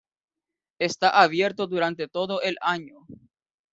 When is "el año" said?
2.41-3.05